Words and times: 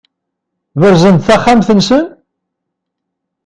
Berzen-d 0.79 1.21
taxxamt-nsen? 1.27 2.05